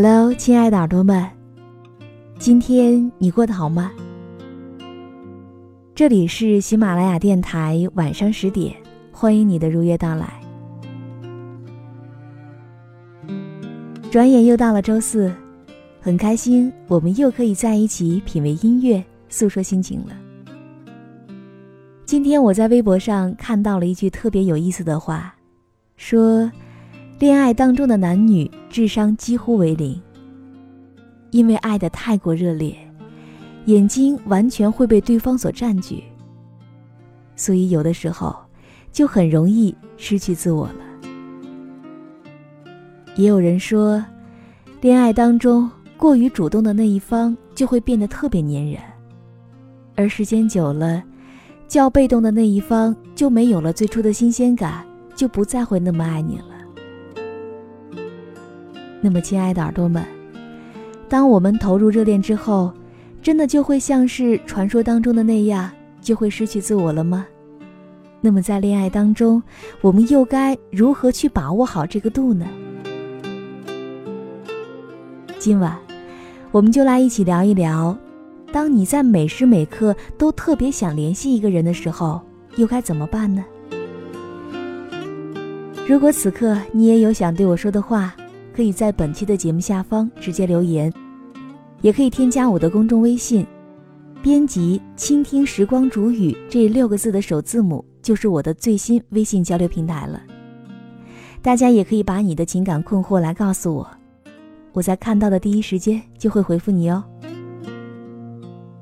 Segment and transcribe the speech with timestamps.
[0.00, 1.28] Hello，亲爱的耳朵们，
[2.38, 3.90] 今天你过得好吗？
[5.92, 8.72] 这里是喜马拉雅电台，晚上十点，
[9.10, 10.40] 欢迎你的如约到来。
[14.08, 15.34] 转眼又到了周四，
[16.00, 20.12] 很开心，我们又可以在一起品味音乐，诉说心情了。
[22.06, 25.34] 今天我在微博上看到了一句特别有意思的话，
[25.96, 26.48] 说。
[27.18, 30.00] 恋爱当中的男女智商几乎为零，
[31.32, 32.76] 因为爱的太过热烈，
[33.64, 36.04] 眼睛完全会被对方所占据，
[37.34, 38.36] 所以有的时候
[38.92, 40.74] 就很容易失去自我了。
[43.16, 44.00] 也有人说，
[44.80, 48.80] 恋爱当中过于主动的那一方就会变得特别粘人，
[49.96, 51.02] 而时间久了，
[51.66, 56.47] 较被动的那一方就没有了最初的新鲜感，就不再会那么爱你了。
[59.00, 60.04] 那么，亲爱的耳朵们，
[61.08, 62.72] 当我们投入热恋之后，
[63.22, 67.26] 真的就会像是传说当中的那样，就会失去自我了吗？
[68.20, 69.40] 那么，在恋爱当中，
[69.80, 72.46] 我们又该如何去把握好这个度呢？
[75.38, 75.78] 今晚，
[76.50, 77.96] 我们就来一起聊一聊，
[78.52, 82.20] 当你在每时每刻都特别想联系一个人的时候，
[82.56, 83.44] 又该怎么办呢？
[85.86, 88.12] 如果此刻你也有想对我说的话，
[88.58, 90.92] 可以在本期的节目下方直接留言，
[91.80, 93.46] 也可以添加我的公众微信，
[94.20, 100.20] 编辑“倾听时光煮雨”这六个字的首字母，就是我的最新微信交流平台了。
[101.40, 103.88] 大家也可以把你的情感困惑来告诉我，
[104.72, 107.04] 我在看到的第一时间就会回复你哦。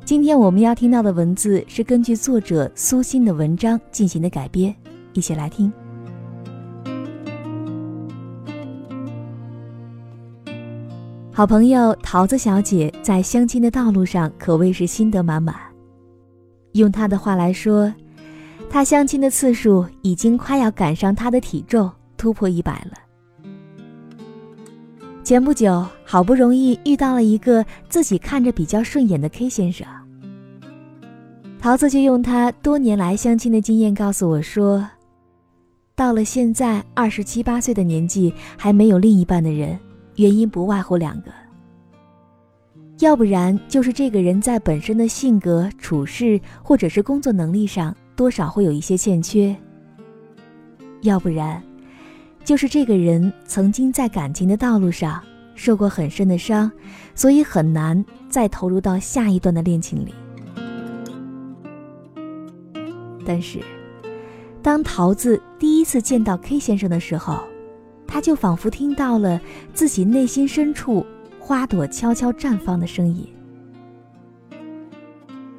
[0.06, 4.74] 今天我们要听到的文字是根据作者苏欣的文章进行的改编，
[5.12, 5.70] 一起来听。
[11.36, 15.54] 好朋友桃子小姐在相亲的道路上可谓是心得满满。
[16.72, 17.92] 用她的话来说，
[18.70, 22.96] 她相亲的次数已经快要赶上她的体重，突破一百了。
[25.22, 29.86] 前不久，好不容易遇到了一个自己看着比较顺眼的 K 先生，
[31.60, 34.88] 桃子就用他多年来相亲的经验告诉我说，
[35.94, 39.78] 到了现在二十七八岁的年纪还没有另一半的人。
[40.16, 41.30] 原因不外乎两个，
[43.00, 49.54] 要不然就是这个人在本身的性格、处事或者是工作能力上多少会有一些欠缺；
[51.02, 51.62] 要不然，
[52.44, 55.22] 就是这个人曾经在感情的道路上
[55.54, 56.70] 受过很深的伤，
[57.14, 60.14] 所以很难再投入到下一段的恋情里。
[63.26, 63.60] 但是，
[64.62, 67.42] 当桃子第一次见到 K 先生的时候，
[68.16, 69.38] 他就仿佛听到了
[69.74, 71.04] 自己内心深处
[71.38, 73.28] 花朵悄悄绽放的声音。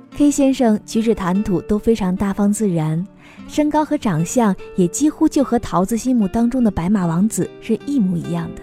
[0.10, 3.06] K 先生举止谈吐都非常大方自然，
[3.48, 8.62] 身高和长相也几乎就和桃子心目当中的白马王子是一模一样的。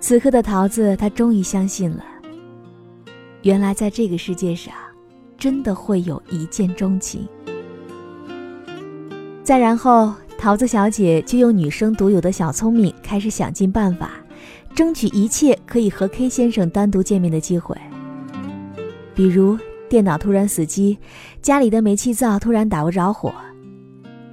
[0.00, 2.02] 此刻的桃子，她终于相信了，
[3.42, 4.72] 原来在这个世界上，
[5.36, 7.28] 真的会有一见钟情。
[9.44, 10.14] 再然后。
[10.46, 14.12] 桃子小姐就用女生独有的小聪明，开始想尽办法，
[14.76, 17.76] 争取一切可以和 K 先生单独见面的机会。
[19.12, 19.58] 比如
[19.88, 20.98] 电脑突然死机，
[21.42, 23.34] 家里的煤气灶突然打不着火，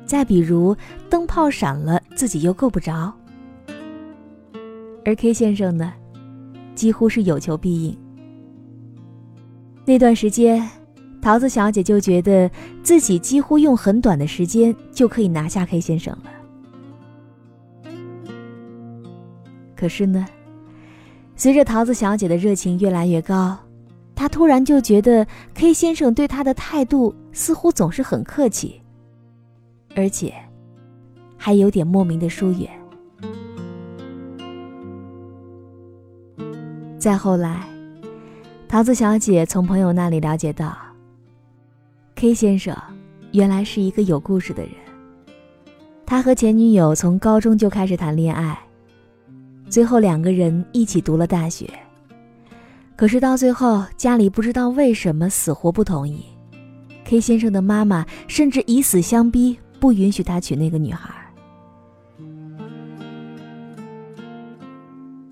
[0.06, 0.78] 再比如
[1.10, 3.12] 灯泡闪了，自己又够不着。
[5.04, 5.92] 而 K 先生呢，
[6.76, 7.98] 几乎是有求必应。
[9.84, 10.70] 那段时间，
[11.24, 12.52] 桃子小姐就觉得
[12.84, 16.30] 自己几乎用很短的时间就可以拿下 K 先生了。
[19.74, 20.26] 可是呢，
[21.38, 23.58] 随着桃子小姐的热情越来越高，
[24.14, 28.82] 她突然就觉得 K 先生对她的态度似乎总是很客气，
[29.96, 30.34] 而且
[31.38, 32.70] 还有点莫名的疏远。
[37.00, 37.66] 再后来，
[38.68, 40.76] 桃子小姐从朋友那里了解到。
[42.24, 42.74] K 先生
[43.34, 44.72] 原来是一个有故事的人。
[46.06, 48.58] 他和前女友从高中就开始谈恋爱，
[49.70, 51.70] 最后两个人一起读了大学。
[52.96, 56.24] 可是到最后，家里不知道为什么死活不同意。
[57.04, 61.14] K 先生的妈妈甚至以死相逼，不允许他娶那个女孩。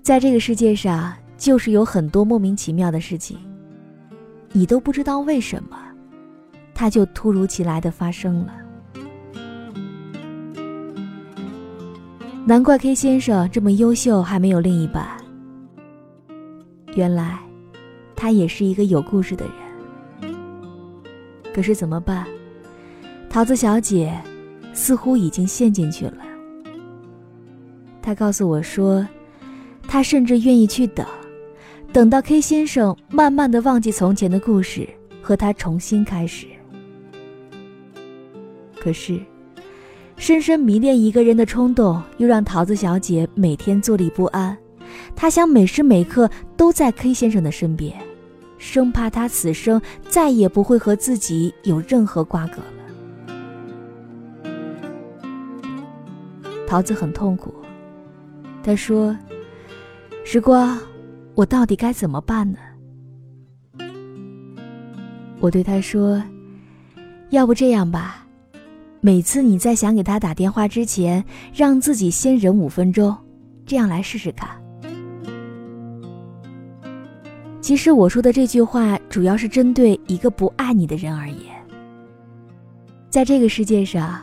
[0.02, 3.38] 在这个世界上，就是有很多莫名其妙的事情，
[4.52, 5.78] 你都不知道为什么。
[6.74, 8.52] 它就突如其来的发生了。
[12.44, 15.06] 难怪 K 先生这么优秀还没有另一半。
[16.94, 17.38] 原来，
[18.16, 20.34] 他也是一个有故事的人。
[21.54, 22.26] 可是怎么办？
[23.30, 24.12] 桃子小姐
[24.72, 26.18] 似乎已经陷进去了。
[28.02, 29.06] 她告诉我说，
[29.86, 31.06] 她甚至愿意去等，
[31.92, 34.88] 等到 K 先生慢慢的忘记从前的故事，
[35.22, 36.46] 和他重新开始。
[38.82, 39.20] 可是，
[40.16, 44.58] 深深迷恋一个人的冲动，又让桃子小姐每天坐立不安。
[45.14, 47.96] 她想每时每刻都在 K 先生的身边，
[48.58, 54.50] 生怕他此生再也不会和自己有任何瓜葛了。
[56.66, 57.54] 桃子很痛苦，
[58.64, 59.16] 她说
[60.26, 60.76] ：“时光，
[61.36, 62.58] 我到底该怎么办呢？”
[65.38, 66.20] 我对她说
[67.30, 68.18] ：“要不这样吧。”
[69.04, 73.12] 每次你在想给他打电话之前，让自己先忍五分钟，
[73.66, 74.48] 这样来试试看。
[77.60, 81.52] 其实我说的这句话主要是针对一个不爱你的人而言。
[83.10, 84.22] 在这个世界上，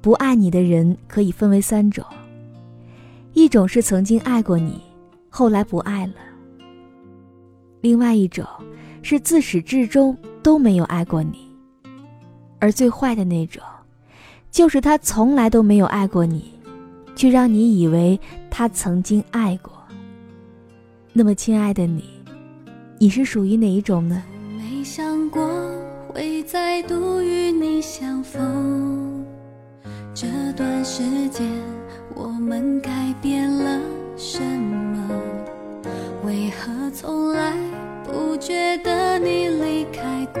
[0.00, 2.02] 不爱你的人可以分为三种：
[3.34, 4.80] 一种是曾经爱过你，
[5.28, 6.14] 后来不爱了；
[7.82, 8.46] 另外一种
[9.02, 11.40] 是自始至终都没有爱过你；
[12.58, 13.62] 而最坏的那种。
[14.54, 16.44] 就是他从来都没有爱过你，
[17.16, 18.18] 却让你以为
[18.48, 19.72] 他曾经爱过。
[21.12, 22.04] 那么，亲爱的你，
[22.96, 24.22] 你是属于哪一种呢？
[24.56, 25.44] 没想过
[26.06, 29.24] 会再度与你相逢，
[30.14, 31.44] 这段时间
[32.14, 33.80] 我们改变了
[34.16, 35.10] 什么？
[36.24, 37.56] 为何从来
[38.04, 40.40] 不觉得你离开过？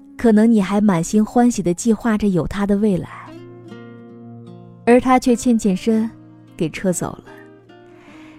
[0.21, 3.09] 可能你还满心欢喜的计划着有他的未来，
[4.85, 6.07] 而他却欠欠身，
[6.55, 7.23] 给撤走了，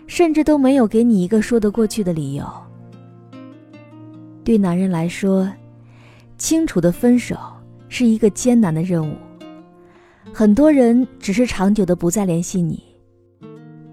[0.06, 2.46] 甚至都没有给你一个说得过去的理由。
[4.44, 5.52] 对男人来说，
[6.38, 7.36] 清楚的分手
[7.88, 9.16] 是一个艰难的任务，
[10.32, 12.80] 很多人只是长久的不再联系你。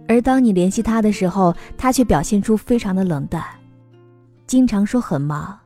[0.07, 3.43] 而当你联系他的时候，他却表现出非常的冷淡，
[4.45, 5.57] 经常说很忙，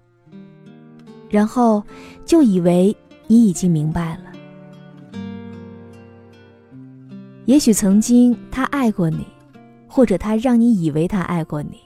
[1.34, 1.82] 然后
[2.24, 4.26] 就以为你已经明白了。
[7.46, 9.26] 也许曾经他爱过你，
[9.88, 11.80] 或者他让你以为他爱过你。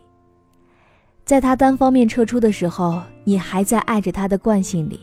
[1.24, 5.00] 在他单方面撤出的时候，你还在爱着他的惯性里，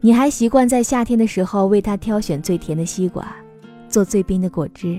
[0.00, 3.34] 你还习惯在夏天的时候为他挑选最甜的西瓜，
[3.88, 4.96] 做最冰的果汁。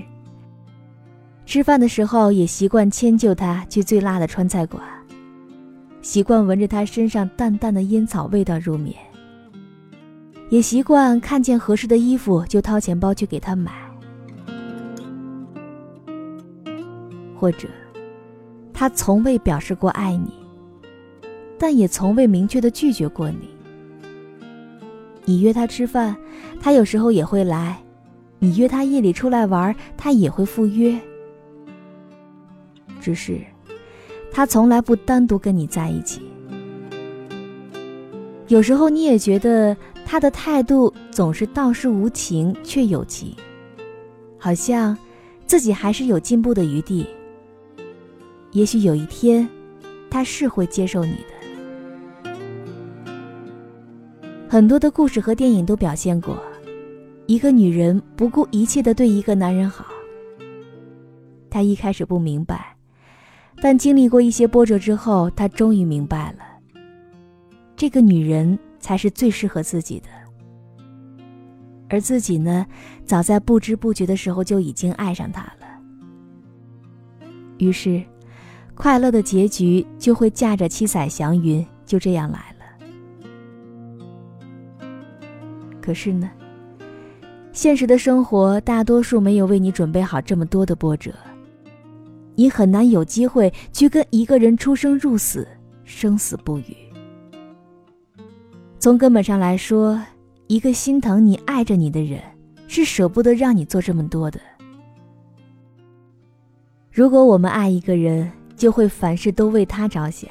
[1.46, 4.82] 吃饭的时候也习惯迁就他去最辣的川菜馆，
[6.06, 8.94] 习惯闻着他身上淡淡的烟草味道入眠，
[10.50, 13.72] 也习惯看见合适的衣服就掏钱包去给他买，
[17.34, 17.68] 或者
[18.72, 20.32] 他从未表示过爱你，
[21.58, 23.48] 但也从未明确的拒绝过你。
[25.24, 26.16] 你约他吃饭，
[26.60, 27.74] 他有时候也会来；
[28.38, 30.96] 你约他夜里出来玩，他也会赴约。
[33.00, 33.40] 只是，
[34.36, 36.20] 他从来不单独跟你在一起。
[38.48, 39.74] 有时候你也觉得
[40.04, 43.34] 他的态度总是倒是无情却有情，
[44.36, 44.94] 好像
[45.46, 47.06] 自己还是有进步的余地。
[48.52, 49.48] 也许有一天，
[50.10, 52.30] 他是会接受你的。
[54.46, 56.36] 很多的故事和电影都表现过，
[57.24, 59.86] 一个女人不顾一切的对一个男人好。
[61.48, 62.75] 她一开始不明白。
[63.60, 66.38] 但经历过一些波折之后，他终于明白了，
[67.74, 70.08] 这个女人才是最适合自己的。
[71.88, 72.66] 而自己呢，
[73.04, 75.66] 早在不知不觉的时候就已经爱上她了。
[77.58, 78.02] 于是，
[78.74, 82.66] 快乐的结局就会驾着七彩祥云就这样来了。
[85.80, 86.28] 可是呢，
[87.52, 91.14] 现实的生活大多数没有为你准备好这么多的波折。
[92.36, 95.48] 你很难有机会去跟一个人出生入死，
[95.84, 96.76] 生死不渝。
[98.78, 100.00] 从根本上来说，
[100.46, 102.22] 一个心疼你、爱着你的人，
[102.68, 104.38] 是舍不得让你做这么多的。
[106.92, 110.30] 如果我们爱一个人，就会凡事都为他着想，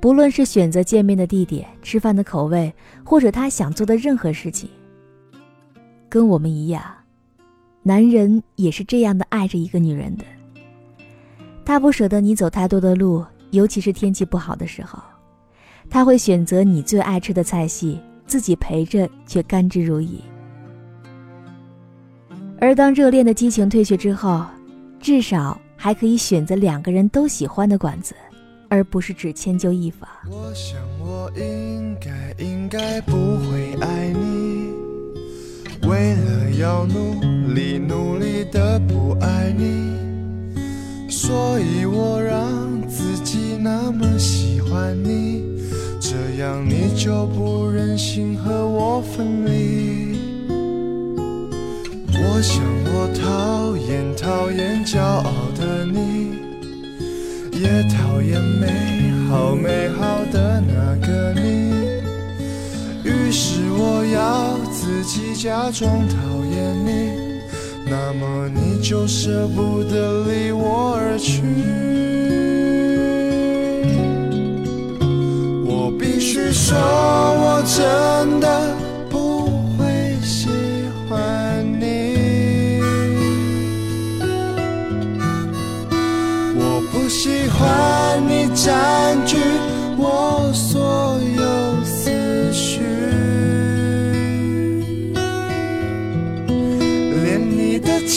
[0.00, 2.72] 不论是选择见面的地点、吃饭的口味，
[3.04, 4.68] 或者他想做的任何事情。
[6.08, 6.82] 跟我们一样，
[7.82, 10.24] 男人也是这样的爱着一个女人的。
[11.66, 15.02] 他不舍得你走太多的路，尤其是天气不好的时候，
[15.90, 20.20] 他会选择你最爱吃的菜系，自己陪着却甘之如饴。
[22.60, 24.46] 而当热恋的激情退却之后，
[25.00, 28.14] 至少还可以选择两个人都喜欢的馆子，
[28.68, 30.08] 而不是只迁就一方。
[30.30, 34.72] 我想我应该应该不会爱你，
[35.88, 37.20] 为了要努
[37.52, 40.05] 力努力的不爱你。
[41.18, 45.42] 所以我让自己那么喜欢你，
[45.98, 46.10] 这
[46.42, 50.14] 样你就不忍心和我分离。
[52.12, 56.34] 我想我讨厌讨厌骄傲的你，
[57.50, 61.72] 也讨厌美好美好的那个你。
[63.04, 67.25] 于是我要自己假装讨厌你。
[67.88, 71.40] 那么你就舍不得离我而去，
[75.64, 78.74] 我必须说，我真的
[79.08, 79.46] 不
[79.78, 80.48] 会喜
[81.08, 82.80] 欢你，
[86.58, 89.36] 我不喜欢你占据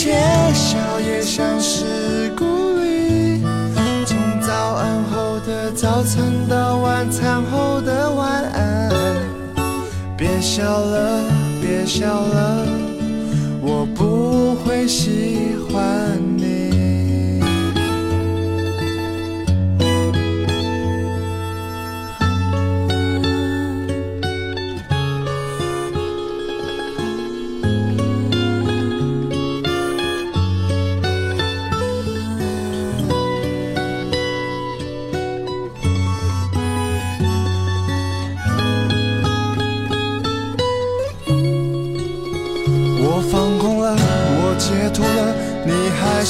[0.01, 0.13] 窃
[0.53, 2.45] 笑也像是故
[2.79, 3.43] 意。
[4.05, 8.89] 从早安后的早餐到晚餐后的晚安，
[10.15, 11.21] 别笑了，
[11.61, 12.65] 别笑了，
[13.61, 16.08] 我不会喜欢。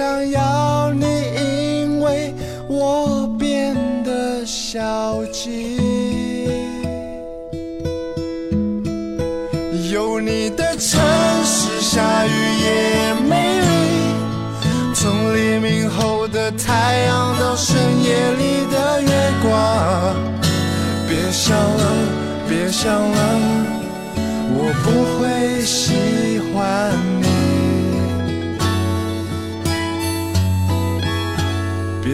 [0.00, 1.04] 想要你，
[1.36, 2.32] 因为
[2.66, 5.79] 我变得消极。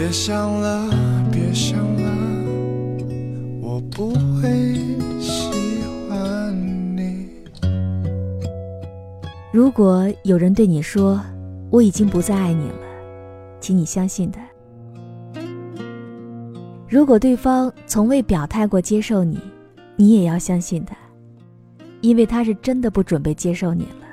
[0.07, 0.89] 别想了，
[1.33, 2.03] 别想了，
[3.61, 4.77] 我不会
[5.19, 5.51] 喜
[6.09, 7.27] 欢你。
[9.53, 11.21] 如果有人对你说
[11.71, 12.79] 我已经不再爱你了，
[13.59, 14.41] 请你相信他。
[16.89, 19.41] 如果对方从未表态过接受你，
[19.97, 20.97] 你也要相信他，
[22.01, 24.07] 因为他是真的不准备接受你了。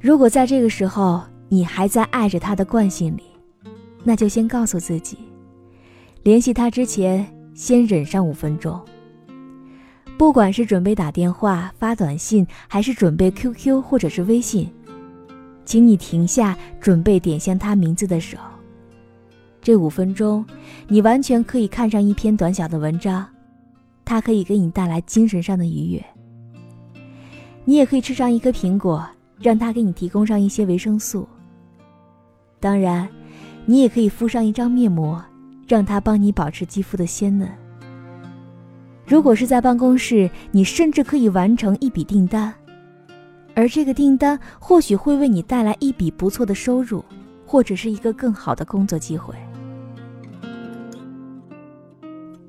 [0.00, 3.22] 如果在这个时候你还在爱着他的惯性里，
[4.04, 5.18] 那就先告诉自己，
[6.22, 8.80] 联系他之前先忍上五分钟。
[10.18, 14.68] 不管是准备打电话、发短信，还是准备 QQ 或者是微信，
[15.64, 18.36] 请你停下准备点向他名字的手。
[19.62, 20.44] 这五分钟，
[20.88, 23.26] 你完全可以看上一篇短小的文章，
[24.04, 26.04] 它可以给你带来精神上的愉悦。
[27.64, 29.06] 你也可以吃上一颗苹果，
[29.38, 31.28] 让它给你提供上一些维生素。
[32.60, 33.08] 当然，
[33.66, 35.24] 你也可以敷上一张面膜，
[35.66, 37.48] 让它帮你保持肌肤的鲜嫩。
[39.06, 42.52] 如果是在办公室，你甚至可以完成一笔订单，
[43.54, 47.04] 而这个订单或许会为你带来一笔不错的收入，
[47.46, 49.34] 或者是一个更好的工作机会。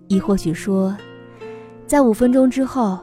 [0.07, 0.97] 亦或许说，
[1.85, 2.99] 在五分钟之后，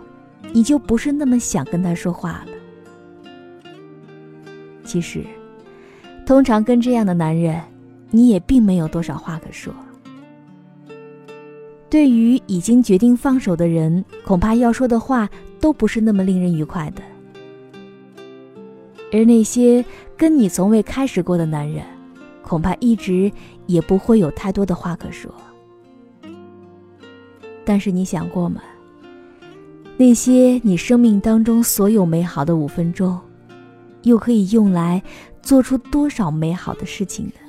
[0.52, 2.48] 你就不是那么想跟他说话了。
[4.84, 5.24] 其实，
[6.26, 7.62] 通常跟这样的男人，
[8.10, 9.72] 你也并没有多少话可说。
[11.88, 17.02] 对于已经决定放手的人，恐怕要说的话都不是那么令人愉快的。
[19.12, 19.84] 而那些
[20.16, 21.84] 跟你从未开始过的男人，
[22.42, 23.30] 恐怕一直
[23.66, 25.32] 也不会有太多的话可说。
[27.64, 28.60] 但是你想过吗？
[29.96, 33.16] 那些你生命当中所有美好的五分钟，
[34.02, 35.00] 又可以用来
[35.46, 37.45] 做出多少美好的事情呢？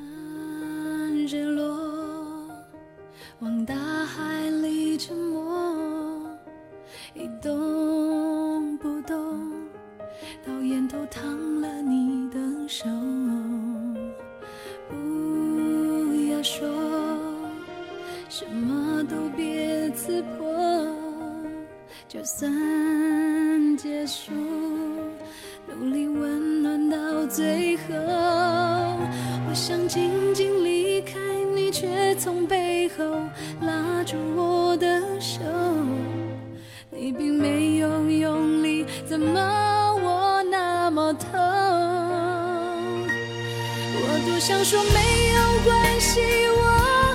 [44.47, 46.63] 想说没有关系，我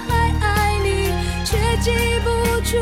[0.07, 1.11] 还爱你，
[1.47, 1.91] 却记
[2.23, 2.29] 不
[2.61, 2.77] 住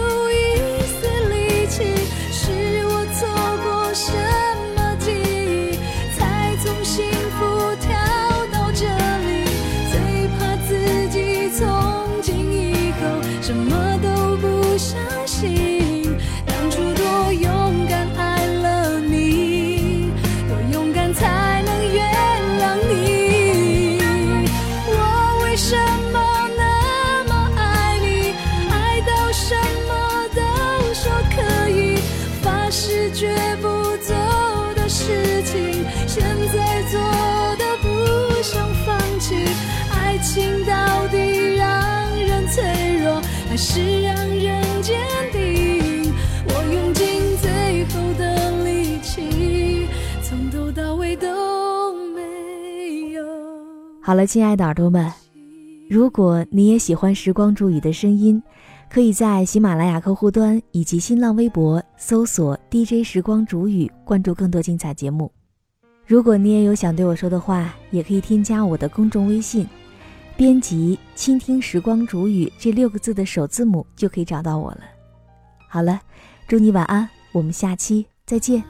[54.11, 55.09] 好了，亲爱的耳朵们，
[55.89, 58.43] 如果你也喜欢时光煮雨的声音，
[58.91, 65.31] 可以在喜马拉雅客户端以及新浪微博搜索 “DJ 时光煮雨”，关注更多精彩节目。
[66.05, 69.65] 如果你也有想对我说的话，也可以添加我的公众微信，
[70.37, 74.81] 编辑“倾听时光煮雨”这六个字的首字母，就可以找到我了。
[75.69, 76.01] 好了，
[76.49, 78.61] 祝你晚安，我们下期再见。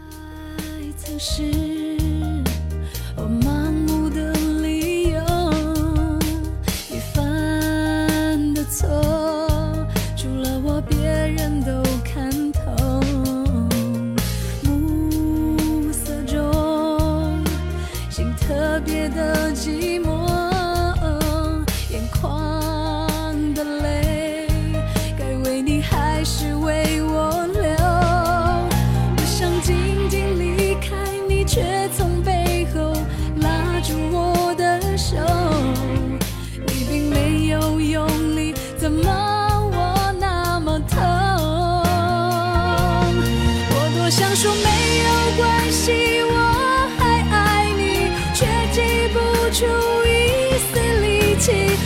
[51.41, 51.80] 起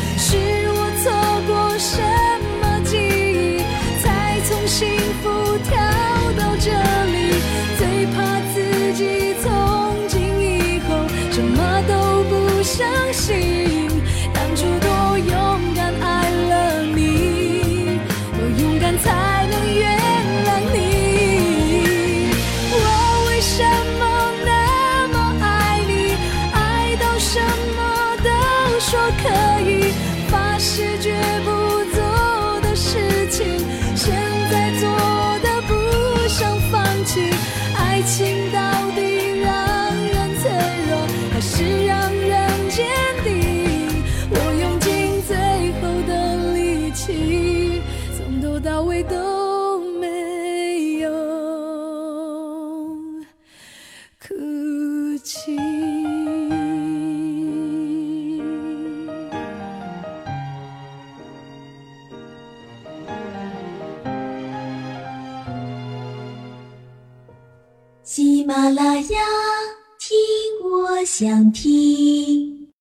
[29.23, 29.93] 可以
[30.29, 31.14] 发誓。